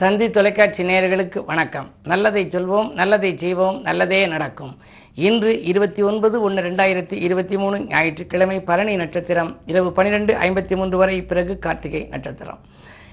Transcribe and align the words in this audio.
தந்தி 0.00 0.30
தொலைக்காட்சி 0.30 0.82
நேயர்களுக்கு 0.82 1.44
வணக்கம். 1.44 1.90
நல்லதை 2.02 2.46
சொல்வோம் 2.46 2.92
நல்லதை 2.92 3.36
செய்வோம் 3.36 3.80
நல்லதே 3.82 4.26
நடக்கும். 4.26 4.76
இன்று 5.14 5.62
இருபத்தி 5.62 6.02
ஒன்பது 6.02 6.40
ஒன்று 6.40 6.62
ரெண்டாயிரத்தி 6.62 7.12
இருபத்தி 7.12 7.56
மூணு 7.56 7.84
ஞாயிற்றுக்கிழமை 7.84 8.60
பரணி 8.60 8.96
நட்சத்திரம் 8.96 9.58
இரவு 9.66 9.92
பன்னிரெண்டு 9.92 10.34
ஐம்பத்தி 10.34 10.76
மூன்று 10.76 10.96
வரை 10.96 11.22
பிறகு 11.22 11.58
கார்த்திகை 11.58 12.06
நட்சத்திரம். 12.10 12.58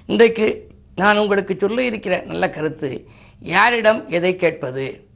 இன்றைக்கு 0.06 0.68
நான் 0.96 1.18
உங்களுக்கு 1.18 1.58
சொல்ல 1.60 1.84
இருக்கிற 1.84 2.24
நல்ல 2.26 2.50
கருத்து 2.50 3.08
யாரிடம் 3.40 4.10
எதை 4.10 4.36
கேட்பது? 4.36 5.08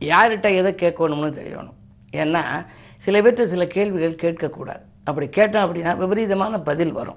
யார்கிட்ட 0.00 0.50
எதை 0.56 0.72
கேட்கணும்னு 0.72 1.32
தெரியணும். 1.40 1.76
ஏன்னா 2.12 2.66
சில 2.98 3.22
பேர்ட்ட 3.22 3.48
சில 3.48 3.66
கேள்விகள் 3.66 4.20
கேட்கக்கூடாது. 4.24 4.84
அப்படி 5.04 5.26
கேட்டோம் 5.26 5.66
அப்படின்னா 5.66 5.96
விபரீதமான 5.96 6.58
பதில் 6.58 6.92
வரும். 6.92 7.16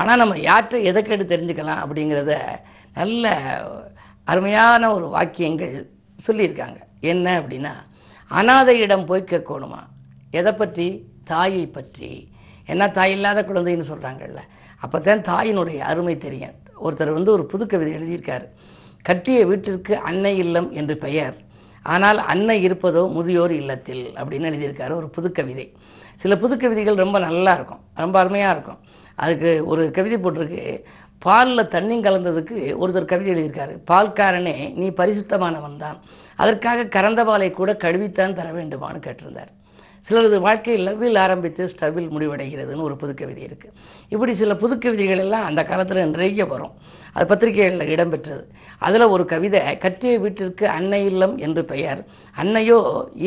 ஆனால் 0.00 0.20
நம்ம 0.22 0.34
யார்கிட்ட 0.48 0.78
எதை 0.90 1.00
கேட்டு 1.02 1.24
தெரிஞ்சுக்கலாம் 1.32 1.82
அப்படிங்கிறத 1.84 2.34
நல்ல 2.98 3.32
அருமையான 4.30 4.90
ஒரு 4.96 5.06
வாக்கியங்கள் 5.14 5.74
சொல்லியிருக்காங்க. 6.26 6.78
என்ன 7.12 7.26
அப்படின்னா 7.40 7.72
அனாதையிடம் 8.30 9.08
போய் 9.10 9.30
கேட்கணுமா? 9.32 9.80
எதை 10.38 10.52
பற்றி? 10.52 10.86
தாயை 11.30 11.64
பற்றி. 11.76 12.10
என்ன 12.72 12.88
தாய் 12.96 13.14
இல்லாத 13.16 13.40
குழந்தைன்னு 13.48 13.90
சொல்கிறாங்கல்ல 13.90 14.40
அப்போ 14.84 14.96
தான் 15.06 15.22
தாயினுடைய 15.28 15.78
அருமை 15.90 16.14
தெரியும். 16.24 16.56
ஒருத்தர் 16.84 17.16
வந்து 17.18 17.30
ஒரு 17.36 17.44
புது 17.52 17.64
கவிதை 17.66 17.92
எழுதியிருக்காரு. 17.98 18.46
கட்டிய 19.08 19.38
வீட்டிற்கு 19.50 19.94
அன்னை 20.08 20.32
இல்லம் 20.44 20.68
என்று 20.80 20.94
பெயர். 21.04 21.36
ஆனால் 21.94 22.18
அன்னை 22.32 22.56
இருப்பதோ 22.66 23.02
முதியோர் 23.16 23.54
இல்லத்தில் 23.62 24.04
அப்படின்னு 24.18 24.50
எழுதியிருக்காரு 24.50 24.92
ஒரு 25.00 25.08
புது 25.16 25.28
கவிதை. 25.38 25.66
சில 26.22 26.36
புது 26.42 26.54
கவிதைகள் 26.56 27.02
ரொம்ப 27.04 27.18
நல்லா 27.26 27.52
இருக்கும். 27.58 27.82
ரொம்ப 28.02 28.16
அருமையாக 28.22 28.54
இருக்கும். 28.56 28.80
அதுக்கு 29.22 29.50
ஒரு 29.72 29.82
கவிதை 29.96 30.18
போட்டிருக்கு. 30.24 30.64
பாலில் 31.24 31.72
தண்ணி 31.74 31.96
கலந்ததுக்கு 32.00 32.56
ஒருத்தர் 32.82 33.12
கவிதை 33.12 33.30
எழுதியிருக்காரு. 33.34 33.74
பால்காரனே 33.90 34.56
நீ 34.80 34.88
பரிசுத்தமானவன் 35.00 35.82
தான் 35.84 35.98
அதற்காக 36.42 36.90
கறந்த 36.96 37.20
பாலை 37.28 37.50
கூட 37.50 37.70
கழுவித்தான் 37.84 38.36
தர 38.38 38.48
வேண்டுமான்னு 38.58 39.06
கேட்டிருந்தார். 39.06 39.52
சிலரது 40.08 40.36
வாழ்க்கை 40.40 40.74
லவ்வில் 40.86 41.18
ஆரம்பித்து 41.18 41.62
ஸ்டவ்வில் 41.72 42.12
முடிவடைகிறதுன்னு 42.14 42.86
ஒரு 42.88 42.96
புது 42.96 43.12
கவிதை 43.14 43.42
இருக்குது 43.48 43.74
இப்படி 44.08 44.32
சில 44.34 44.54
புது 44.62 44.74
கவிதைகள் 44.78 45.22
எல்லாம் 45.24 45.44
அந்த 45.44 45.62
காலத்தில் 45.64 46.10
நிறைய 46.14 46.44
வரும். 46.46 46.74
அது 47.14 47.26
பத்திரிகைகளில் 47.30 47.92
இடம்பெற்றது. 47.94 48.42
அதில் 48.78 49.12
ஒரு 49.14 49.24
கவிதை 49.24 49.60
கட்டிய 49.78 50.12
வீட்டிற்கு 50.24 50.64
அன்னை 50.68 51.00
இல்லம் 51.10 51.34
என்று 51.46 51.64
பெயர். 51.64 52.00
அன்னையோ 52.36 52.78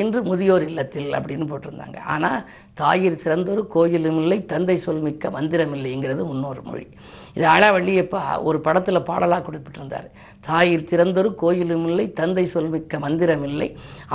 இன்று 0.01 0.19
முதியோர் 0.23 0.65
இல்லத்தில் 0.67 1.11
அப்படின்னு 1.17 1.47
போட்டிருந்தாங்க. 1.51 1.97
ஆனால் 2.13 2.45
தாயிர் 2.81 3.21
சிறந்தொரு 3.23 3.63
கோயிலும் 3.67 4.21
இல்லை 4.21 4.39
தந்தை 4.45 4.77
சொல் 4.79 5.05
மிக்க 5.07 5.29
மந்திரம் 5.29 5.75
இல்லைங்கிறது 5.75 6.23
முன்னொரு 6.31 6.61
மொழி. 6.61 6.87
இது 7.35 7.45
அழவள்ளியப்பா 7.47 8.21
ஒரு 8.43 8.57
படத்தில் 8.59 9.07
பாடலாக 9.09 9.43
குறிப்பிட்டிருந்தார். 9.43 10.07
தாயிர் 10.47 10.87
சிறந்தொரு 10.91 11.29
கோயிலும் 11.35 11.85
இல்லை 11.87 12.05
தந்தை 12.13 12.45
சொல்மிக்க 12.53 12.99
மந்திரம் 12.99 13.43
இல்லை 13.43 13.67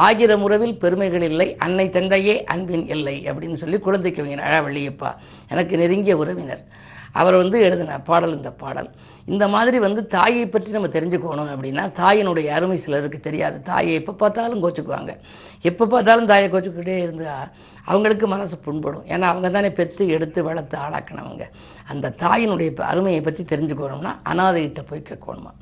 ஆயிரம் 0.07 0.43
உறவில் 0.43 0.77
பெருமைகள் 0.79 1.27
இல்லை 1.31 1.49
அன்னை 1.67 1.87
தந்தையே 1.91 2.37
அன்பின் 2.45 2.87
இல்லை 2.97 3.17
அப்படின்னு 3.31 3.61
சொல்லி 3.63 3.79
குழந்தைக்கு 3.79 4.23
கவிஞர் 4.23 4.49
அழவள்ளியப்பா 4.49 5.13
எனக்கு 5.49 5.77
நெருங்கிய 5.77 6.17
உறவினர். 6.17 6.65
அவர் 7.13 7.37
வந்து 7.37 7.61
எழுதின 7.61 7.99
பாடல் 8.01 8.37
இந்த 8.37 8.51
பாடல். 8.51 8.91
இந்த 9.25 9.49
மாதிரி 9.49 9.79
வந்து 9.79 10.07
தாயை 10.07 10.47
பற்றி 10.47 10.71
நம்ம 10.71 10.87
தெரிஞ்சுக்கணும் 10.87 11.53
அப்படின்னா 11.55 11.85
தாயினுடைய 12.03 12.47
அருமை 12.47 12.79
சிலருக்கு 12.79 13.21
தெரியாது. 13.21 13.63
தாயை 13.63 13.95
எப்போ 13.95 14.13
பார்த்தாலும் 14.13 14.63
கோச்சுக்குவாங்க. 14.63 15.15
எப்போ 15.63 15.87
பார்த்தாலும் 15.87 16.27
தாயை 16.27 16.51
கோச்சுக்கிட்டே 16.51 16.97
இருந்தால் 17.03 17.49
அவங்களுக்கு 17.85 18.27
மனசு 18.27 18.59
புண்படும். 18.59 19.05
ஏன்னா 19.05 19.27
அவங்க 19.33 19.51
தானே 19.51 19.71
பெற்று 19.71 20.09
எடுத்து 20.09 20.43
வளர்த்து 20.43 20.79
ஆளாக்கினவங்க. 20.79 21.45
அந்த 21.89 22.15
தாயினுடைய 22.23 22.81
அருமையை 22.81 23.21
பற்றி 23.21 23.45
தெரிஞ்சுக்கணும்னா 23.45 24.13
அனாதைகிட்ட 24.33 24.83
போய் 24.89 25.09
கேட்கணுமா? 25.11 25.53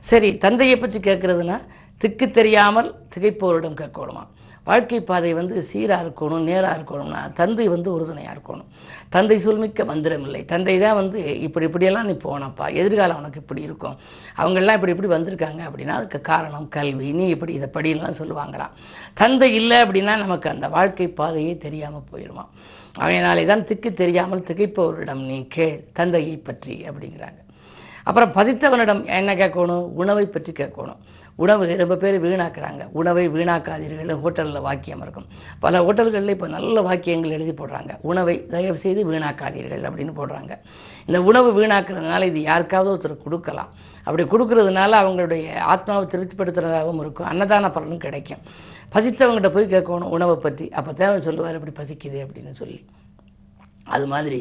சரி 0.00 0.38
தந்தையை 0.38 0.76
பற்றி 0.76 0.98
கேட்குறதுனா 0.98 1.58
திக்கு 1.98 2.30
தெரியாமல் 2.30 2.94
திகைப்போரிடம் 3.14 3.80
கேட்கணுமா? 3.82 4.24
வாழ்க்கை 4.68 4.98
பாதை 5.10 5.30
வந்து 5.38 5.56
சீராக 5.70 6.04
இருக்கணும் 6.04 6.46
நேராக 6.50 6.76
இருக்கணும்னா 6.78 7.20
தந்தை 7.40 7.66
வந்து 7.74 7.88
உறுதுணையாக 7.96 8.34
இருக்கணும். 8.36 8.68
தந்தை 9.14 9.36
சொல்மிக்க 9.46 9.84
மந்திரம் 9.90 10.24
இல்லை. 10.26 10.44
தந்தை 10.52 10.74
தான் 10.84 10.98
வந்து 11.00 11.18
இப்படி 11.46 11.66
இப்படியெல்லாம் 11.68 12.08
நீ 12.10 12.14
போனப்பா 12.24 12.66
எதிர்காலம் 12.80 13.20
உனக்கு 13.22 13.42
இப்படி 13.44 13.62
இருக்கும். 13.68 13.96
அவங்கெல்லாம் 14.40 14.78
இப்படி 14.78 14.94
இப்படி 14.94 15.10
வந்திருக்காங்க 15.14 15.62
அப்படின்னா 15.68 15.96
அதுக்கு 15.98 16.20
காரணம் 16.32 16.68
கல்வி. 16.68 17.10
நீ 17.12 17.26
இப்படி 17.28 17.52
இதை 17.52 17.70
படியெல்லாம் 17.76 18.18
சொல்லுவாங்களாம். 18.20 18.74
தந்தை 19.14 19.50
இல்லை 19.54 19.78
அப்படின்னா 19.86 20.16
நமக்கு 20.24 20.48
அந்த 20.54 20.68
வாழ்க்கை 20.68 21.08
பாதையே 21.20 21.54
தெரியாமல் 21.66 22.08
போயிடுவான். 22.12 22.52
அவனாலே 23.04 23.46
தான் 23.46 23.66
திக்கு 23.70 23.90
தெரியாமல் 23.94 24.46
திகைப்பவரிடம் 24.50 25.24
நீ 25.30 25.38
கேள் 25.56 25.80
தந்தையை 25.92 26.36
பற்றி 26.48 26.76
அப்படிங்கிறாங்க. 26.90 27.40
அப்புறம் 28.08 28.32
பதித்தவனிடம் 28.32 29.00
என்ன 29.18 29.30
கேட்கணும்? 29.34 29.86
உணவை 30.02 30.26
பற்றி 30.26 30.52
கேட்கணும். 30.52 31.00
உணவு 31.44 31.64
ரொம்ப 31.80 31.96
பேர் 32.02 32.16
வீணாக்குறாங்க. 32.24 32.82
உணவை 33.00 33.24
வீணாக்காதீர்கள். 33.28 34.12
ஹோட்டலில் 34.22 34.64
வாக்கியம் 34.66 35.02
இருக்கும். 35.04 35.26
பல 35.64 35.80
ஹோட்டல்களில் 35.86 36.34
இப்போ 36.36 36.48
நல்ல 36.54 36.82
வாக்கியங்கள் 36.88 37.34
எழுதி 37.38 37.54
போடுறாங்க. 37.58 37.92
உணவை 38.10 38.36
தயவு 38.54 38.78
செய்து 38.84 39.02
வீணாக்காதீர்கள் 39.10 39.84
அப்படின்னு 39.88 40.14
போடுறாங்க. 40.20 40.52
இந்த 41.06 41.22
உணவு 41.22 41.50
வீணாக்குறதுனால 41.58 42.26
இது 42.30 42.40
யாருக்காவது 42.50 42.92
ஒருத்தர் 42.94 43.24
கொடுக்கலாம். 43.24 43.72
அப்படி 44.06 44.24
கொடுக்கறதுனால 44.32 44.98
அவங்களுடைய 45.02 45.46
ஆத்மாவை 45.72 46.06
திருப்திப்படுத்துறதாகவும் 46.14 47.02
இருக்கும். 47.04 47.30
அன்னதான 47.32 47.72
பலனும் 47.72 48.04
கிடைக்கும். 48.06 48.44
பசித்தவங்ககிட்ட 48.94 49.50
போய் 49.52 49.72
கேட்கணும் 49.74 50.14
உணவை 50.16 50.36
பற்றி 50.36 50.66
அப்போ 50.70 50.92
தேவன் 50.92 51.26
சொல்லுவார் 51.28 51.58
இப்படி 51.60 51.76
பசிக்குது 51.80 52.18
அப்படின்னு 52.24 52.54
சொல்லி. 52.62 52.78
அது 53.94 54.06
மாதிரி 54.12 54.38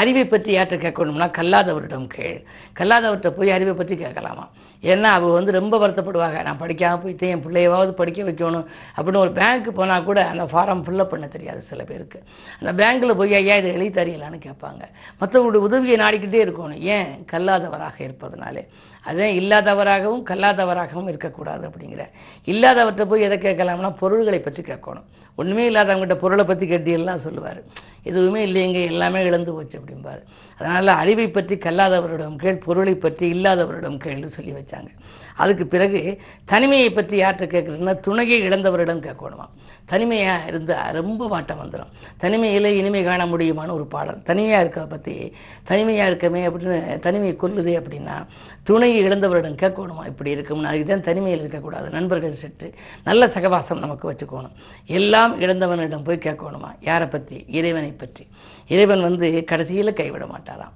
அறிவை 0.00 0.24
பற்றி 0.24 0.50
யார்கிட்ட 0.56 0.76
கேட்கணும்னா 0.84 1.26
கல்லாதவரிடம் 1.38 2.06
கேள். 2.06 2.36
கல்லாதவர்கிட்ட 2.78 3.30
போய் 3.38 3.50
அறிவை 3.50 3.74
பற்றி 3.74 3.94
கேட்கலாமா? 3.96 4.44
ஏன்னா 4.84 5.02
அவள் 5.02 5.30
வந்து 5.30 5.52
ரொம்ப 5.52 5.88
வருத்தப்படுவாங்க. 5.88 6.42
நான் 6.42 6.58
படிக்காமல் 6.58 7.00
போயிட்டு 7.00 7.28
என் 7.28 7.44
பிள்ளையவாவது 7.46 7.90
படிக்க 7.90 8.22
வைக்கணும் 8.22 8.66
அப்படின்னு 8.96 9.16
ஒரு 9.16 9.30
பேங்க்கு 9.30 9.68
போனால் 9.68 10.04
கூட 10.04 10.26
அந்த 10.26 10.44
ஃபார்ம் 10.44 10.84
ஃபில்லப் 10.86 11.04
பண்ண 11.04 11.26
தெரியாது 11.26 11.62
சில 11.62 11.84
பேருக்கு. 11.84 12.22
அந்த 12.60 12.84
பேங்க்கில் 12.84 13.16
போய் 13.16 13.34
ஐயா 13.34 13.56
இதை 13.56 13.70
எழுதி 13.70 14.02
தரீங்களான்னு 14.02 14.40
கேட்பாங்க. 14.46 14.82
மற்றவங்களுடைய 15.20 15.64
உதவியை 15.68 15.96
நாடிக்கிட்டே 15.96 16.44
இருக்கணும். 16.44 16.78
ஏன்? 16.78 17.24
கல்லாதவராக 17.32 17.98
இருப்பதனாலே. 17.98 18.66
அதே 19.04 19.40
இல்லாதவராகவும் 19.40 20.22
கல்லாதவராகவும் 20.30 21.08
இருக்கக்கூடாது 21.08 21.68
அப்படிங்கிற. 21.68 22.02
இல்லாதவர்கிட்ட 22.44 23.04
போய் 23.04 23.20
எதை 23.20 23.38
கேட்கலாம்னா 23.38 23.96
பொருள்களை 23.96 24.38
பற்றி 24.38 24.62
கேட்கணும். 24.62 25.04
ஒன்றுமே 25.36 25.70
இல்லாதவங்ககிட்ட 25.70 26.14
பொருளை 26.14 26.44
பற்றி 26.44 26.68
கேட்டீங்கன்னா 26.68 27.16
சொல்லுவார். 27.16 27.62
எதுவுமே 28.02 28.46
இல்லைங்க 28.46 28.84
எல்லாமே 28.84 29.24
இழந்து 29.24 29.52
போச்சு 29.52 29.78
அப்படிம்பாரு. 29.78 30.22
அதனால் 30.58 30.98
அறிவை 31.02 31.28
பற்றி 31.28 31.54
கல்லாதவரிடம் 31.56 32.36
கேள் 32.36 32.64
பொருளை 32.66 32.94
பற்றி 32.94 33.26
இல்லாதவரிடம் 33.34 33.98
கேள்னு 34.04 34.28
சொல்லி 34.28 34.52
வச்சாங்க. 34.52 34.90
அதுக்கு 35.36 35.66
பிறகு 35.66 36.20
தனிமையை 36.44 36.90
பற்றி 36.90 37.22
யார்கிட்ட 37.22 37.46
கேட்குறதுன்னா 37.54 38.00
துணையை 38.00 38.48
இழந்தவரிடம் 38.48 39.04
கேட்கணுமா? 39.06 39.46
தனிமையாக 39.86 40.46
இருந்தால் 40.46 40.94
ரொம்ப 40.94 41.22
வாட்டம் 41.28 41.60
வந்துடும் 41.62 41.90
தனிமையில் 42.18 42.68
இனிமை 42.76 43.04
காண 43.04 43.26
முடியுமான்னு 43.26 43.76
ஒரு 43.78 43.86
பாடல். 43.86 44.22
தனிமையாக 44.22 44.60
இருக்க 44.60 44.84
பற்றி 44.84 45.32
தனிமையாக 45.64 46.10
இருக்கமே 46.10 46.42
அப்படின்னு 46.48 46.98
தனிமையை 46.98 47.36
கொல்லுது 47.42 47.72
அப்படின்னா 47.80 48.26
துணையை 48.64 49.00
இழந்தவரிடம் 49.04 49.58
கேட்கணுமா? 49.62 50.06
இப்படி 50.06 50.30
இருக்கும்னு 50.30 50.68
அதுதான் 50.68 51.00
தனிமையில் 51.00 51.40
இருக்கக்கூடாது. 51.40 51.90
நண்பர்கள் 51.90 52.40
செட்டு. 52.42 52.72
நல்ல 53.04 53.26
சகவாசம் 53.26 53.78
நமக்கு 53.78 54.12
வச்சுக்கணும். 54.12 54.54
எல்லாம் 54.86 55.40
இழந்தவனிடம் 55.40 56.04
போய் 56.04 56.24
கேட்கணுமா? 56.28 56.70
யாரை 56.80 57.06
பற்றி 57.06 57.44
இறைவனை 57.48 57.92
பற்றி. 57.92 58.26
இறைவன் 58.68 59.00
வந்து 59.00 59.44
கடைசியில் 59.44 59.92
கைவிட 59.92 60.26
மாட்டான். 60.26 60.43
மாட்டாராம். 60.44 60.74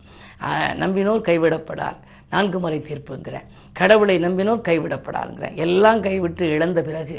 நம்பினோர் 0.82 1.26
கைவிடப்படார் 1.28 1.98
நான்கு 2.32 2.58
முறை 2.62 2.78
தீர்ப்புங்கிறேன். 2.88 3.48
கடவுளை 3.80 4.16
நம்பினோர் 4.26 4.66
கைவிடப்படாருங்கிறேன் 4.68 5.56
எல்லாம் 5.64 6.00
கைவிட்டு 6.06 6.44
இழந்த 6.56 6.80
பிறகு 6.88 7.18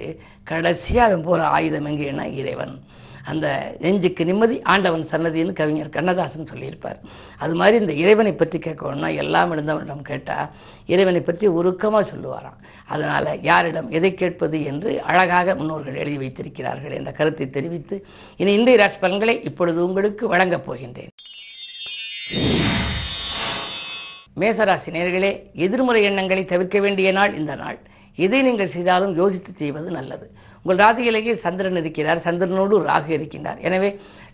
கடைசியாக 0.51 1.07
அவன் 1.09 1.27
போகிற 1.27 1.43
ஆயுதம் 1.57 1.89
எங்கேன்னா 1.91 2.25
இறைவன். 2.41 2.73
அந்த 3.31 3.47
நெஞ்சுக்கு 3.83 4.23
நிம்மதி 4.29 4.55
ஆண்டவன் 4.73 5.03
சன்னதின்னு 5.11 5.53
கவிஞர் 5.59 5.95
கண்ணதாசன் 5.95 6.49
சொல்லியிருப்பார். 6.51 6.99
அது 7.43 7.53
மாதிரி 7.59 7.75
இந்த 7.83 7.93
இறைவனை 8.03 8.33
பற்றி 8.33 8.57
கேட்கணும்னா 8.65 9.09
எல்லாம் 9.23 9.51
இருந்தவனிடம் 9.55 10.07
கேட்டால் 10.09 10.47
இறைவனை 10.93 11.21
பற்றி 11.21 11.47
உருக்கமாக 11.59 12.03
சொல்லுவாராம். 12.11 12.59
அதனால் 12.93 13.29
யாரிடம் 13.49 13.89
எதை 13.99 14.11
கேட்பது 14.21 14.59
என்று 14.71 14.91
அழகாக 15.11 15.55
முன்னோர்கள் 15.59 16.01
எழுதி 16.03 16.17
வைத்திருக்கிறார்கள் 16.23 16.97
என்ற 16.99 17.11
கருத்தை 17.19 17.47
தெரிவித்து 17.57 17.97
இனி 18.41 18.53
இந்திய 18.59 18.81
ராசி 18.83 18.99
பலன்களை 19.05 19.37
இப்பொழுது 19.51 19.81
உங்களுக்கு 19.89 20.25
வழங்கப் 20.33 20.67
போகின்றேன். 20.69 21.13
மேசராசி 24.39 24.89
நேர்களே 24.97 25.31
எதிர்மறை 25.65 26.01
எண்ணங்களை 26.03 26.43
தவிர்க்க 26.45 26.79
வேண்டிய 26.79 27.11
நாள் 27.11 27.33
இந்த 27.35 27.55
நாள். 27.55 27.77
எதை 28.15 28.41
நீங்கள் 28.41 28.71
செய்தாலும் 28.75 29.15
யோசித்து 29.15 29.51
செய்வது 29.55 29.91
நல்லது. 29.91 30.25
உங்கள் 30.63 30.79
ராசியிலேயே 30.85 31.33
சந்திரன் 31.35 31.75
இருக்கிறார் 31.75 32.23
சந்திரனோடு 32.25 32.77
ராகு 32.89 33.11
இருக்கின்றார். 33.17 33.59
எனவே 33.59 33.89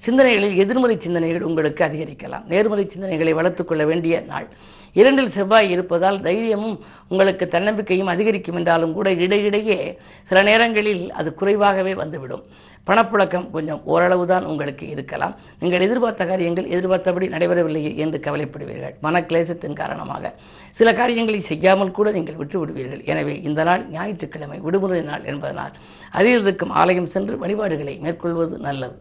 சிந்தனைகளில் 0.06 0.56
எதிர்மறை 0.56 0.96
சிந்தனைகள் 0.98 1.42
உங்களுக்கு 1.42 1.82
அதிகரிக்கலாம். 1.86 2.46
நேர்மறை 2.48 2.86
சிந்தனைகளை 2.94 3.34
வளர்த்துக் 3.34 3.68
கொள்ள 3.68 3.86
வேண்டிய 3.86 4.24
நாள். 4.32 4.48
இரண்டில் 4.94 5.32
செவ்வாய் 5.32 5.70
இருப்பதால் 5.70 6.22
தைரியமும் 6.22 6.78
உங்களுக்கு 7.08 7.46
தன்னம்பிக்கையும் 7.48 8.12
அதிகரிக்கும் 8.14 8.56
என்றாலும் 8.56 8.94
கூட 8.94 9.12
இடையிடையே 9.26 10.00
சில 10.30 10.44
நேரங்களில் 10.44 11.12
அது 11.12 11.34
குறைவாகவே 11.34 11.94
வந்துவிடும். 11.94 12.44
பணப்புழக்கம் 12.88 13.48
கொஞ்சம் 13.56 13.82
ஓரளவு 13.94 14.24
தான் 14.32 14.48
உங்களுக்கு 14.52 14.86
இருக்கலாம். 14.94 15.34
நீங்கள் 15.62 15.86
எதிர்பார்த்த 15.86 16.26
காரியங்கள் 16.32 16.70
எதிர்பார்த்தபடி 16.76 17.28
நடைபெறவில்லையே 17.36 17.92
என்று 18.04 18.20
கவலைப்படுவீர்கள். 18.28 18.96
மனக்லேசத்தின் 19.06 19.80
காரணமாக. 19.82 20.34
சில 20.80 20.92
காரியங்களை 21.00 21.42
செய்யாமல் 21.52 21.96
கூட 21.98 22.12
நீங்கள் 22.18 22.40
விட்டு 22.42 22.60
விடுவீர்கள் 22.62 23.04
எனவே 23.14 23.36
இந்த 23.50 23.64
நாள் 23.70 23.84
ஞாயிற்றுக்கிழமை 23.96 24.60
விடுமுறை 24.68 25.02
நாள் 25.12 25.28
என்பதனால் 25.34 25.76
அதில் 26.20 26.44
இருக்கும் 26.46 26.76
ஆலயம் 26.84 27.12
சென்று 27.16 27.36
வழிபாடுகளை 27.44 27.96
மேற்கொள்வது 28.06 28.58
நல்லது. 28.68 28.96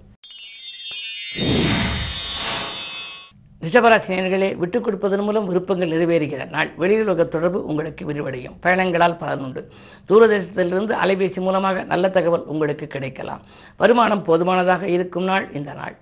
ரிஷபராசினியர்களே 3.65 4.57
விட்டுக் 4.57 4.85
கொடுப்பதன் 4.85 5.21
மூலம் 5.21 5.47
விருப்பங்கள் 5.47 5.89
நிறைவேறுகிற 5.89 6.51
நாள். 6.51 6.71
வெளியுலக 6.79 7.29
தொடர்பு 7.29 7.65
உங்களுக்கு 7.65 8.07
விரிவடையும். 8.07 8.57
பயணங்களால் 8.61 9.17
பலனுண்டு 9.21 9.65
தூரதேசத்திலிருந்து 10.09 10.95
அலைபேசி 11.05 11.37
மூலமாக 11.37 11.83
நல்ல 11.83 12.09
தகவல் 12.09 12.45
உங்களுக்கு 12.45 12.87
கிடைக்கலாம். 12.87 13.41
வருமானம் 13.77 14.23
போதுமானதாக 14.23 14.89
இருக்கும் 14.89 15.25
நாள் 15.25 15.53
இந்த 15.53 15.73
நாள். 15.73 15.97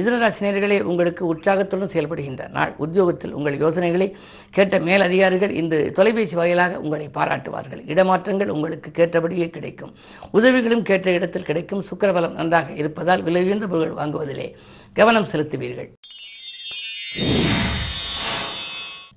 மிதனராசினியர்களே 0.00 0.80
உங்களுக்கு 0.80 1.26
உற்சாகத்துடன் 1.26 1.88
செயல்படுகின்ற 1.88 2.50
நாள். 2.50 2.74
உத்தியோகத்தில் 2.76 3.32
உங்கள் 3.32 3.58
யோசனைகளை 3.58 4.16
கேட்ட 4.50 4.78
மேல் 4.78 5.00
அதிகாரிகள் 5.00 5.50
இன்று 5.50 5.92
தொலைபேசி 5.92 6.34
வாயிலாக 6.34 6.80
உங்களை 6.80 7.08
பாராட்டுவார்கள். 7.14 7.82
இடமாற்றங்கள் 7.86 8.48
உங்களுக்கு 8.48 8.90
கேட்டபடியே 8.90 9.48
கிடைக்கும். 9.48 9.94
உதவிகளும் 10.30 10.82
கேட்ட 10.82 11.10
இடத்தில் 11.10 11.42
கிடைக்கும். 11.42 11.84
சுக்கரபலம் 11.90 12.32
நன்றாக 12.32 12.72
இருப்பதால் 12.72 13.22
விலை 13.22 13.44
உயர்ந்த 13.44 13.66
பொருட்கள் 13.66 13.98
வாங்குவதிலே 14.00 14.52
கவனம் 14.92 15.28
செலுத்துவீர்கள். 15.32 15.90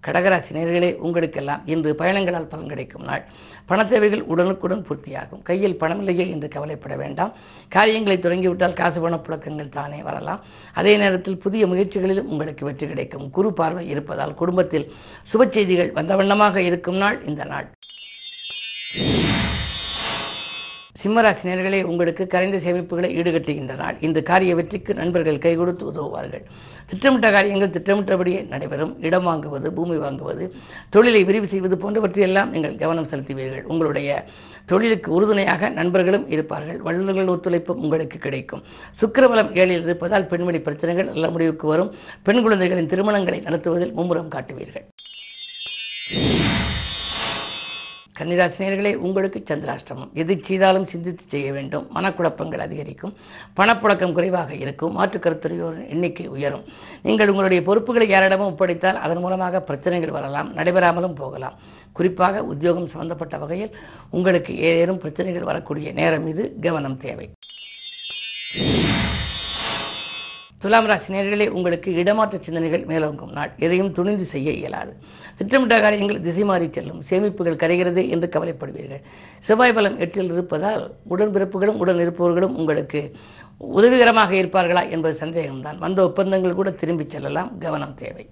கடகராசி 0.06 0.52
நேர்களே 0.56 0.90
உங்களுக்கெல்லாம் 1.06 1.62
இன்று 1.74 1.92
பயணங்களால் 2.02 2.50
பலன் 2.52 2.72
கிடைக்கும் 2.72 3.06
நாள். 3.10 3.24
பணத்தேவைகள் 3.70 4.24
உடனுக்குடன் 4.34 4.84
பூர்த்தியாகும். 4.88 5.42
கையில் 5.50 5.78
பணமில்லையே 5.82 6.26
என்று 6.34 6.48
கவலைப்பட 6.56 6.96
வேண்டாம். 6.96 7.34
காரியங்களை 7.76 8.18
தொடங்கிவிட்டால் 8.20 8.78
காசு 8.82 9.02
பண 9.02 9.18
புழக்கங்கள் 9.28 9.76
தானே 9.80 10.02
வரலாம். 10.10 10.44
அதே 10.74 10.98
நேரத்தில் 10.98 11.42
புதிய 11.46 11.66
முயற்சிகளிலும் 11.68 12.32
உங்களுக்கு 12.36 12.66
வெற்றி 12.66 12.88
கிடைக்கும். 12.88 13.30
குறு 13.30 13.52
பார்வை 13.54 13.86
இருப்பதால் 13.88 14.38
குடும்பத்தில் 14.42 14.90
சுப 15.34 15.50
செய்திகள் 15.58 15.96
வந்த 16.00 16.16
வண்ணமாக 16.16 16.62
இருக்கும் 16.62 17.02
நாள் 17.06 17.20
இந்த 17.32 17.44
நாள். 17.54 17.70
சிம்மராசி 21.04 21.44
நேர்களே 21.48 21.80
உங்களுக்கு 21.92 22.24
கரைந்த 22.34 22.58
சேமிப்புகளை 22.66 23.08
ஈடுகட்டுகின்ற 23.20 23.74
நாள் 23.82 23.98
இந்த 24.08 24.20
காரிய 24.30 24.52
வெற்றிக்கு 24.60 24.92
நண்பர்கள் 25.00 25.40
கை 25.46 25.52
கொடுத்து 25.62 25.84
உதவுவார்கள். 25.92 26.44
திட்டமிட்ட 26.90 27.28
காரியங்கள் 27.36 27.74
திட்டமிட்டபடியே 27.76 28.40
நடைபெறும். 28.54 28.94
இடம் 29.08 29.28
வாங்குவது 29.30 29.68
பூமி 29.78 29.96
வாங்குவது 30.04 30.46
தொழிலை 30.96 31.22
விரிவு 31.30 31.48
செய்வது 31.54 31.78
போன்றவற்றையெல்லாம் 31.84 32.52
நீங்கள் 32.56 32.80
கவனம் 32.84 33.10
செலுத்துவீர்கள். 33.12 33.66
உங்களுடைய 33.72 34.10
தொழிலுக்கு 34.72 35.12
உறுதுணையாக 35.18 35.70
நண்பர்களும் 35.80 36.26
இருப்பார்கள். 36.36 36.80
வல்லுநர்கள் 36.88 37.32
ஒத்துழைப்பும் 37.36 37.82
உங்களுக்கு 37.86 38.20
கிடைக்கும். 38.28 38.64
சுக்கரபலம் 39.02 39.52
ஏழில் 39.62 39.86
இருப்பதால் 39.88 40.30
பெண்வெளி 40.34 40.62
பிரச்சனைகள் 40.68 41.12
நல்ல 41.14 41.30
முடிவுக்கு 41.36 41.68
வரும். 41.74 41.92
பெண் 42.28 42.44
குழந்தைகளின் 42.48 42.92
திருமணங்களை 42.94 43.42
நடத்துவதில் 43.50 43.96
மும்முரம் 44.00 44.34
காட்டுவீர்கள். 44.38 44.88
கன்னிராசினியர்களே 48.20 48.96
உங்களுக்கு 48.96 49.44
சந்திராஷ்டமம். 49.46 50.12
எது 50.14 50.40
செய்தாலும் 50.44 50.86
சிந்தித்து 50.86 51.24
செய்ய 51.28 51.52
வேண்டும். 51.52 51.88
மனக்குழப்பங்கள் 51.96 52.60
அதிகரிக்கும். 52.60 53.14
பணப்புழக்கம் 53.58 54.12
குறைவாக 54.12 54.54
இருக்கும். 54.54 54.94
மாற்றுக் 54.94 55.26
கருத்துறையோரின் 55.26 55.90
எண்ணிக்கை 55.90 56.28
உயரும். 56.28 56.64
நீங்கள் 57.02 57.30
உங்களுடைய 57.30 57.64
பொறுப்புகளை 57.64 58.08
யாரிடமும் 58.10 58.58
ஒப்படைத்தால் 58.58 58.94
அதன் 58.94 59.18
மூலமாக 59.18 59.62
பிரச்சனைகள் 59.62 60.12
வரலாம் 60.12 60.58
நடைபெறாமலும் 60.58 61.16
போகலாம். 61.16 61.58
குறிப்பாக 61.92 62.44
உத்தியோகம் 62.44 62.88
சம்பந்தப்பட்ட 62.88 63.38
வகையில் 63.38 63.76
உங்களுக்கு 64.10 64.58
ஏதேனும் 64.58 64.98
பிரச்சனைகள் 64.98 65.44
வரக்கூடிய 65.44 65.92
நேரம் 65.92 66.28
இது 66.28 66.56
கவனம் 66.62 66.98
தேவை. 66.98 67.30
துலாம் 70.60 70.86
ராசி 70.86 71.14
நேர்களே 71.14 71.48
உங்களுக்கு 71.48 71.92
இடமாற்ற 71.92 72.38
சிந்தனைகள் 72.38 72.86
மேலோங்கும் 72.86 73.32
நாள். 73.32 73.52
எதையும் 73.58 73.92
துணிந்து 73.92 74.26
செய்ய 74.26 74.52
இயலாது. 74.52 74.94
திட்டமிட்ட 75.38 75.76
காரியங்கள் 75.82 76.22
திசை 76.22 76.44
மாறி 76.44 76.68
செல்லும். 76.72 77.04
சேமிப்புகள் 77.10 77.62
கரைகிறது 77.64 78.02
என்று 78.10 78.30
கவலைப்படுவீர்கள். 78.36 79.04
செவ்வாய் 79.40 79.74
பலம் 79.74 79.98
எட்டில் 79.98 80.32
இருப்பதால் 80.32 80.84
உடன்பிறப்புகளும் 81.10 81.80
உடன் 81.84 82.02
இருப்பவர்களும் 82.06 82.56
உங்களுக்கு 82.56 83.02
உதவிகரமாக 83.58 84.32
இருப்பார்களா 84.36 84.90
என்பது 84.90 85.26
சந்தேகம்தான். 85.26 85.78
வந்த 85.78 86.00
ஒப்பந்தங்கள் 86.04 86.60
கூட 86.60 86.72
திரும்பிச் 86.72 87.10
செல்லலாம். 87.10 87.52
கவனம் 87.60 87.96
தேவை. 87.96 88.26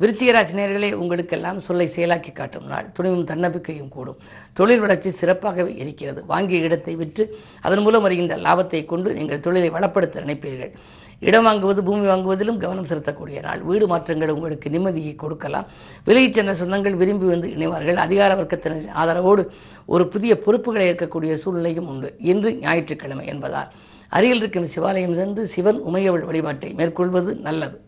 விருச்சிகராசினியர்களே 0.00 0.92
உங்களுக்கெல்லாம் 0.92 1.60
சொல்லை 1.60 1.84
செயலாக்கி 1.88 2.32
காட்டும் 2.32 2.66
நாள். 2.66 2.88
துணிவும் 2.92 3.24
தன்னம்பிக்கையும் 3.24 3.88
கூடும். 3.88 4.18
தொழில் 4.52 4.80
வளர்ச்சி 4.80 5.10
சிறப்பாகவே 5.10 5.72
இருக்கிறது. 5.76 6.26
வாங்கிய 6.26 6.58
இடத்தை 6.58 6.94
விற்று 6.94 7.24
அதன் 7.60 7.82
மூலம் 7.82 8.02
வருகின்ற 8.02 8.36
லாபத்தை 8.36 8.84
கொண்டு 8.84 9.14
நீங்கள் 9.14 9.40
தொழிலை 9.40 9.70
வளப்படுத்த 9.70 10.24
நினைப்பீர்கள். 10.24 10.72
இடம் 11.20 11.46
வாங்குவது 11.46 11.80
பூமி 11.80 12.06
வாங்குவதிலும் 12.08 12.58
கவனம் 12.58 12.86
செலுத்தக்கூடிய 12.86 13.42
நாள். 13.42 13.60
வீடு 13.62 13.86
மாற்றங்கள் 13.86 14.28
உங்களுக்கு 14.28 14.70
நிம்மதியை 14.70 15.14
கொடுக்கலாம். 15.14 15.66
விலகிச் 16.04 16.34
சென்ற 16.34 16.52
சொந்தங்கள் 16.52 16.96
விரும்பி 16.96 17.26
வந்து 17.26 17.48
இணைவார்கள். 17.48 17.94
அதிகார 17.94 18.34
வர்க்கத்தினர் 18.34 18.90
ஆதரவோடு 19.02 19.44
ஒரு 19.86 20.08
புதிய 20.08 20.38
பொறுப்புகளை 20.38 20.86
ஏற்கக்கூடிய 20.86 21.36
சூழ்நிலையும் 21.36 21.88
உண்டு. 21.88 22.14
இன்று 22.18 22.52
ஞாயிற்றுக்கிழமை 22.54 23.26
என்பதால். 23.26 23.72
அருகில் 24.08 24.36
இருக்கும் 24.36 24.70
சிவாலயம் 24.74 25.14
சென்று 25.14 25.46
சிவன் 25.46 25.80
உமையவள் 25.80 26.24
வழிபாட்டை 26.24 26.72
மேற்கொள்வது 26.72 27.34
நல்லது. 27.34 27.80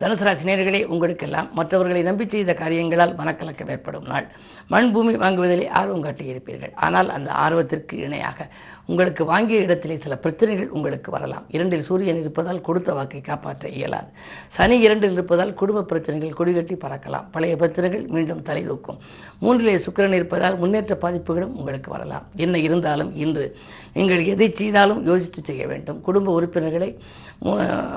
தனுசு 0.00 0.24
ராசி 0.26 0.44
நேர்களே 0.46 0.84
உங்களுக்கெல்லாம் 0.84 1.48
மற்றவர்களை 1.52 2.02
நம்பி 2.02 2.26
செய்த 2.28 2.52
காரியங்களால் 2.54 3.14
மனக்கலக்கம் 3.14 3.68
ஏற்படும் 3.68 4.04
நாள். 4.04 4.26
மண் 4.68 4.92
பூமி 4.92 5.14
வாங்குவதிலே 5.14 5.68
ஆர்வம் 5.68 6.04
காட்டியிருப்பீர்கள். 6.04 6.74
ஆனால் 6.74 7.08
அந்த 7.08 7.30
ஆர்வத்திற்கு 7.32 7.92
இணையாக 7.92 8.48
உங்களுக்கு 8.90 9.24
வாங்கிய 9.24 9.58
இடத்திலே 9.60 9.96
சில 10.04 10.14
பிரச்சனைகள் 10.16 10.72
உங்களுக்கு 10.76 11.10
வரலாம். 11.10 11.44
இரண்டில் 11.48 11.84
சூரியன் 11.88 12.20
இருப்பதால் 12.20 12.60
கொடுத்த 12.60 12.92
வாக்கை 12.92 13.20
காப்பாற்ற 13.20 13.68
இயலாது. 13.68 14.08
சனி 14.56 14.76
இரண்டில் 14.78 15.12
இருப்பதால் 15.12 15.54
குடும்ப 15.54 15.82
பிரச்சனைகள் 15.82 16.38
கொடிகட்டி 16.40 16.76
பறக்கலாம். 16.84 17.26
பழைய 17.30 17.56
பிரச்சனைகள் 17.56 18.04
மீண்டும் 18.06 18.42
தலை 18.42 18.62
தூக்கும். 18.66 18.98
மூன்றிலே 19.42 19.74
சுக்கிரன் 19.86 20.18
இருப்பதால் 20.18 20.58
முன்னேற்ற 20.58 20.96
பாதிப்புகளும் 21.04 21.54
உங்களுக்கு 21.56 21.90
வரலாம். 21.90 22.26
என்ன 22.36 22.58
இருந்தாலும் 22.58 23.14
இன்று 23.14 23.46
நீங்கள் 23.94 24.24
எதை 24.24 24.50
செய்தாலும் 24.50 25.06
யோசித்து 25.06 25.42
செய்ய 25.42 25.66
வேண்டும். 25.66 26.00
குடும்ப 26.00 26.32
உறுப்பினர்களை 26.32 26.90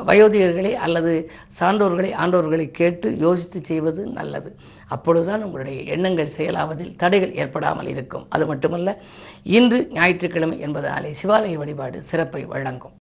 வயோதிகர்களை 0.09 0.73
அல்லது 0.85 1.31
சான்றோர்களை 1.59 2.11
ஆண்டோர்களை 2.23 2.67
கேட்டு 2.71 3.17
யோசித்து 3.17 3.61
செய்வது 3.63 4.05
நல்லது. 4.19 4.49
அப்பொழுதுதான் 4.87 5.43
உங்களுடைய 5.43 5.81
எண்ணங்கள் 5.81 6.33
செயலாவதில் 6.37 6.95
தடைகள் 6.95 7.33
ஏற்படாமல் 7.33 7.87
இருக்கும். 7.87 8.25
அது 8.29 8.45
மட்டுமல்ல 8.45 8.97
இன்று 9.43 9.87
ஞாயிற்றுக்கிழமை 9.91 10.67
என்பதனாலே 10.67 11.15
சிவாலய 11.21 11.53
வழிபாடு 11.53 12.01
சிறப்பை 12.01 12.45
வழங்கும். 12.45 12.95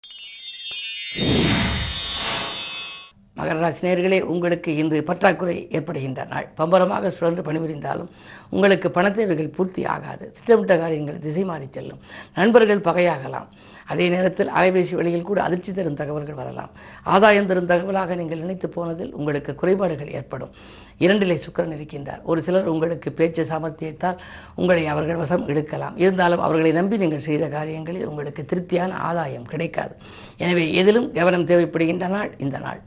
மகராசினியர்களே 3.37 4.21
உங்களுக்கு 4.21 4.77
இன்று 4.77 5.05
பற்றாக்குறை 5.05 5.69
ஏற்படுகின்ற 5.71 6.25
நாள். 6.25 6.49
பம்பரமாக 6.57 7.11
சுழன்று 7.11 7.43
பணிபுரிந்தாலும் 7.43 8.09
உங்களுக்கு 8.51 8.89
பணத்தேவைகள் 8.89 9.55
பூர்த்தி 9.55 9.85
ஆகாது. 9.85 10.33
திட்டமிட்ட 10.33 10.79
காரியங்கள் 10.79 11.19
திசை 11.19 11.45
மாறி 11.45 11.69
செல்லும். 11.71 12.01
நண்பர்கள் 12.35 12.81
பகையாகலாம். 12.81 13.49
அதே 13.87 14.09
நேரத்தில் 14.09 14.49
அலைபேசி 14.49 14.95
வழியில் 14.95 15.29
கூட 15.31 15.43
அதிர்ச்சி 15.43 15.73
தரும் 15.73 15.99
தகவல்கள் 16.01 16.35
வரலாம். 16.35 16.71
ஆதாயம் 17.03 17.47
தரும் 17.47 17.69
தகவலாக 17.73 18.17
நீங்கள் 18.17 18.39
நினைத்து 18.39 18.69
போனதில் 18.69 19.13
உங்களுக்கு 19.13 19.55
குறைபாடுகள் 19.55 20.11
ஏற்படும். 20.11 20.53
இரண்டிலே 20.99 21.37
சுக்கிரன் 21.45 21.75
இருக்கின்றார். 21.77 22.23
ஒரு 22.23 22.43
சிலர் 22.43 22.67
உங்களுக்கு 22.67 23.13
பேச்சு 23.13 23.45
சாமர்த்தியத்தால் 23.45 24.19
உங்களை 24.55 24.87
அவர்கள் 24.87 25.17
வசம் 25.17 25.49
இழுக்கலாம். 25.49 25.97
இருந்தாலும் 25.97 26.41
அவர்களை 26.41 26.73
நம்பி 26.73 26.97
நீங்கள் 26.97 27.27
செய்த 27.29 27.49
காரியங்களில் 27.49 28.07
உங்களுக்கு 28.07 28.45
திருப்தியான 28.45 28.95
ஆதாயம் 28.95 29.45
கிடைக்காது. 29.45 29.97
எனவே 30.37 30.75
எதிலும் 30.75 31.13
கவனம் 31.13 31.47
தேவைப்படுகின்ற 31.47 32.09
நாள் 32.09 32.33
இந்த 32.39 32.59
நாள். 32.59 32.81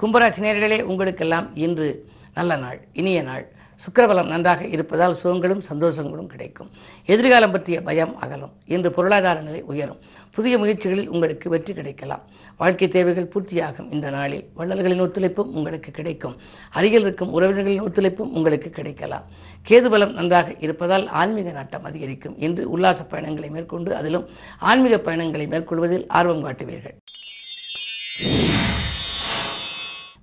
கும்பராசி 0.00 0.40
நேர்களே 0.46 0.82
உங்களுக்கெல்லாம் 0.82 1.46
இன்று 1.54 2.06
நல்ல 2.34 2.56
நாள் 2.56 2.80
இனிய 2.92 3.22
நாள். 3.22 3.44
சுக்கிரபலம் 3.86 4.26
நன்றாக 4.26 4.66
இருப்பதால் 4.66 5.16
சுகங்களும் 5.22 5.62
சந்தோஷங்களும் 5.70 6.26
கிடைக்கும். 6.26 6.70
எதிர்காலம் 7.06 7.50
பற்றிய 7.50 7.82
பயம் 7.82 8.18
அகலும். 8.18 8.52
இன்று 8.64 8.90
பொருளாதார 8.92 9.40
நிலை 9.40 9.62
உயரும். 9.62 9.98
புதிய 10.34 10.58
முயற்சிகளில் 10.58 11.08
உங்களுக்கு 11.08 11.50
வெற்றி 11.50 11.72
கிடைக்கலாம். 11.74 12.22
வாழ்க்கை 12.56 12.88
தேவைகள் 12.88 13.30
பூர்த்தியாகும் 13.34 13.92
இந்த 13.92 14.10
நாளில். 14.10 14.44
வள்ளல்களின் 14.54 15.00
ஒத்துழைப்பும் 15.00 15.52
உங்களுக்கு 15.58 15.90
கிடைக்கும். 15.90 16.36
அருகில் 16.70 17.00
இருக்கும் 17.00 17.32
உறவினர்களின் 17.32 17.82
ஒத்துழைப்பும் 17.82 18.32
உங்களுக்கு 18.32 18.70
கிடைக்கலாம். 18.70 19.24
கேதுபலம் 19.68 20.12
நன்றாக 20.12 20.54
இருப்பதால் 20.60 21.08
ஆன்மீக 21.08 21.50
நாட்டம் 21.50 21.84
அதிகரிக்கும். 21.84 22.38
இன்று 22.38 22.70
உல்லாச 22.70 23.02
பயணங்களை 23.02 23.50
மேற்கொண்டு 23.50 23.94
அதிலும் 23.94 24.26
ஆன்மீக 24.58 24.98
பயணங்களை 24.98 25.46
மேற்கொள்வதில் 25.46 26.06
ஆர்வம் 26.08 26.44
காட்டுவீர்கள். 26.44 26.96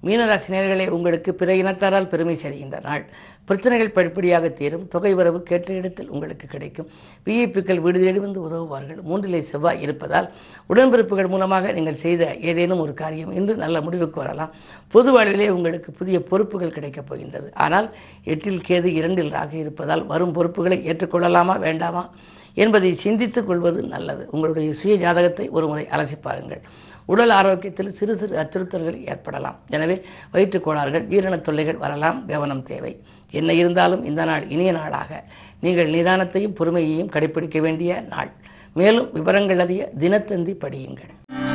மீனராசி 0.06 0.50
நேர்களே 0.50 0.86
உங்களுக்கு 0.90 1.34
பிற 1.34 1.54
இனத்தாரால் 1.54 2.08
பெருமை 2.08 2.40
சேர்கின்ற 2.44 2.84
நாள். 2.84 3.06
பிரச்சனைகள் 3.46 3.92
படிப்படியாக 3.92 4.50
தீரும். 4.50 4.88
தொகை 4.88 5.14
வரவு 5.14 5.44
கேட்ட 5.44 5.74
இடத்தில் 5.74 6.10
உங்களுக்கு 6.10 6.48
கிடைக்கும். 6.48 6.88
விஐபிக்கள் 7.26 7.80
வீடு 7.82 8.00
தேடி 8.02 8.20
வந்து 8.20 8.42
உதவுவார்கள். 8.42 9.00
மூன்றிலே 9.10 9.42
செவ்வாய் 9.42 9.82
இருப்பதால் 9.82 10.30
உடன்பிறப்புகள் 10.74 11.28
மூலமாக 11.28 11.72
நீங்கள் 11.72 11.96
செய்த 11.96 12.36
ஏதேனும் 12.36 12.80
ஒரு 12.80 12.94
காரியம் 12.94 13.32
இன்று 13.32 13.56
நல்ல 13.56 13.82
முடிவுக்கு 13.82 14.20
வரலாம். 14.20 14.52
பொது 14.92 15.12
வாழ்விலே 15.12 15.50
உங்களுக்கு 15.50 15.92
புதிய 15.92 16.24
பொறுப்புகள் 16.24 16.72
கிடைக்கப் 16.72 17.08
போகின்றது. 17.08 17.50
ஆனால் 17.54 17.90
எட்டில் 18.24 18.62
கேது 18.68 18.86
இரண்டில் 18.86 19.32
ராக 19.32 19.58
இருப்பதால் 19.58 20.06
வரும் 20.06 20.32
பொறுப்புகளை 20.32 20.80
ஏற்றுக்கொள்ளலாமா 20.86 21.60
வேண்டாமா 21.60 22.10
என்பதை 22.54 22.96
சிந்தித்துக் 22.96 23.48
கொள்வது 23.48 23.84
நல்லது. 23.84 24.28
உங்களுடைய 24.32 24.74
சுய 24.74 24.96
ஜாதகத்தை 24.96 25.50
ஒருமுறை 25.50 25.88
அலசி 25.92 26.18
பாருங்கள். 26.22 26.62
உடல் 27.06 27.30
ஆரோக்கியத்தில் 27.30 27.94
சிறு 27.94 28.18
சிறு 28.18 28.38
அச்சுறுத்தல்கள் 28.38 29.08
ஏற்படலாம். 29.08 29.60
எனவே 29.70 30.02
வயிற்றுக் 30.32 30.64
கோளாறுகள் 30.64 31.04
ஜீரண 31.04 31.38
தொல்லைகள் 31.38 31.78
வரலாம். 31.78 32.26
கவனம் 32.26 32.64
தேவை. 32.64 33.04
என்ன 33.32 33.54
இருந்தாலும் 33.54 34.04
இந்த 34.04 34.26
நாள் 34.26 34.48
இனிய 34.48 34.72
நாளாக. 34.72 35.24
நீங்கள் 35.60 35.90
நிதானத்தையும் 35.90 36.56
பொறுமையையும் 36.60 37.12
கடைபிடிக்க 37.12 37.60
வேண்டிய 37.60 38.02
நாள். 38.02 38.32
மேலும் 38.74 39.12
விவரங்கள் 39.14 39.60
அறிய 39.60 39.90
தினத்தந்தி 40.00 40.54
படியுங்கள். 40.54 41.53